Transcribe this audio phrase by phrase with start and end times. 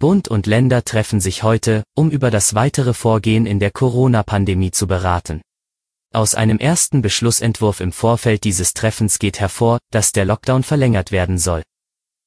[0.00, 4.86] Bund und Länder treffen sich heute, um über das weitere Vorgehen in der Corona-Pandemie zu
[4.86, 5.42] beraten.
[6.14, 11.36] Aus einem ersten Beschlussentwurf im Vorfeld dieses Treffens geht hervor, dass der Lockdown verlängert werden
[11.36, 11.62] soll.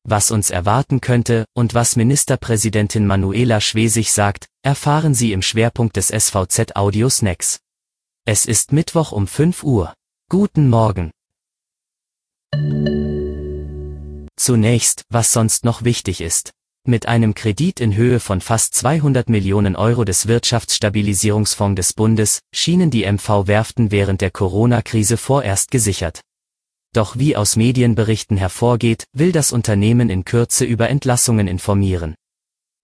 [0.07, 6.09] Was uns erwarten könnte und was Ministerpräsidentin Manuela Schwesig sagt, erfahren Sie im Schwerpunkt des
[6.09, 7.59] SVZ Audio Snacks.
[8.23, 9.95] Es ist Mittwoch um 5 Uhr.
[10.29, 11.09] Guten Morgen.
[14.35, 16.51] Zunächst, was sonst noch wichtig ist.
[16.85, 22.91] Mit einem Kredit in Höhe von fast 200 Millionen Euro des Wirtschaftsstabilisierungsfonds des Bundes schienen
[22.91, 26.19] die MV-Werften während der Corona-Krise vorerst gesichert.
[26.93, 32.15] Doch wie aus Medienberichten hervorgeht, will das Unternehmen in Kürze über Entlassungen informieren.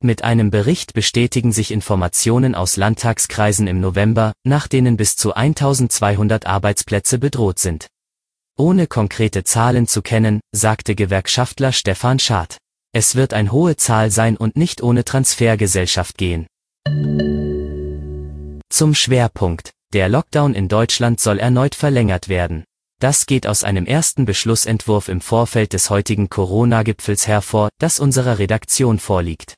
[0.02, 6.45] Mit einem Bericht bestätigen sich Informationen aus Landtagskreisen im November, nach denen bis zu 1200
[6.45, 7.88] Arbeitsplätze bedroht sind.
[8.57, 12.59] Ohne konkrete Zahlen zu kennen, sagte Gewerkschaftler Stefan Schad.
[12.91, 16.48] Es wird ein hohe Zahl sein und nicht ohne Transfergesellschaft gehen.
[18.70, 19.71] Zum Schwerpunkt.
[19.93, 22.63] Der Lockdown in Deutschland soll erneut verlängert werden.
[22.99, 28.99] Das geht aus einem ersten Beschlussentwurf im Vorfeld des heutigen Corona-Gipfels hervor, das unserer Redaktion
[28.99, 29.55] vorliegt.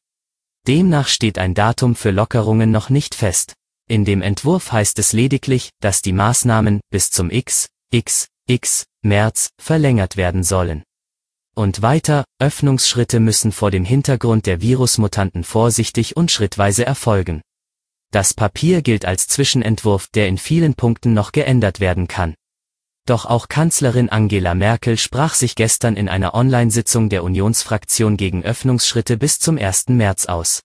[0.68, 3.54] Demnach steht ein Datum für Lockerungen noch nicht fest.
[3.90, 9.50] In dem Entwurf heißt es lediglich, dass die Maßnahmen bis zum X, X, X, März
[9.60, 10.84] verlängert werden sollen.
[11.54, 17.42] Und weiter, Öffnungsschritte müssen vor dem Hintergrund der Virusmutanten vorsichtig und schrittweise erfolgen.
[18.12, 22.36] Das Papier gilt als Zwischenentwurf, der in vielen Punkten noch geändert werden kann.
[23.06, 29.18] Doch auch Kanzlerin Angela Merkel sprach sich gestern in einer Online-Sitzung der Unionsfraktion gegen Öffnungsschritte
[29.18, 29.90] bis zum 1.
[29.90, 30.62] März aus.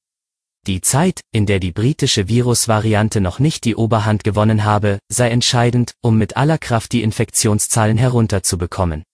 [0.67, 5.95] Die Zeit, in der die britische Virusvariante noch nicht die Oberhand gewonnen habe, sei entscheidend,
[6.03, 9.05] um mit aller Kraft die Infektionszahlen herunterzubekommen.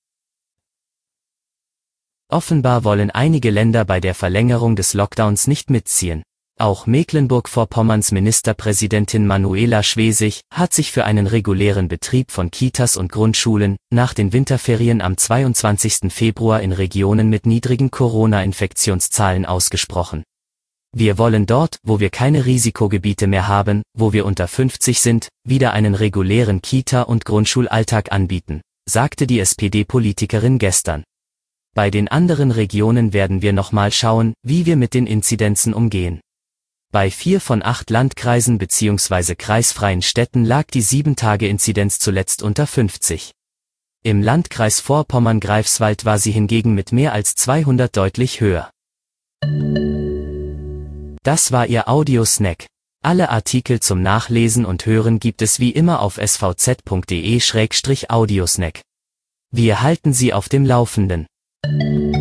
[2.33, 6.23] Offenbar wollen einige Länder bei der Verlängerung des Lockdowns nicht mitziehen.
[6.59, 13.77] Auch Mecklenburg-Vorpommerns Ministerpräsidentin Manuela Schwesig hat sich für einen regulären Betrieb von Kitas und Grundschulen
[13.93, 16.11] nach den Winterferien am 22.
[16.11, 20.23] Februar in Regionen mit niedrigen Corona-Infektionszahlen ausgesprochen.
[20.97, 25.75] Wir wollen dort, wo wir keine Risikogebiete mehr haben, wo wir unter 50 sind, wieder
[25.75, 31.05] einen regulären Kita- und Grundschulalltag anbieten, sagte die SPD-Politikerin gestern.
[31.75, 36.21] Bei den anderen Regionen werden wir nochmal schauen, wie wir mit den Inzidenzen umgehen.
[36.93, 39.35] Bei vier von acht Landkreisen bzw.
[39.35, 43.33] kreisfreien Städten lag die 7-Tage-Inzidenz zuletzt unter 50.
[44.03, 48.71] Im Landkreis Vorpommern-Greifswald war sie hingegen mit mehr als 200 deutlich höher.
[51.23, 52.67] Das war Ihr Audiosnack.
[53.03, 58.83] Alle Artikel zum Nachlesen und Hören gibt es wie immer auf svz.de-audiosnack.
[59.51, 61.27] Wir halten Sie auf dem Laufenden.
[61.65, 62.12] thank you.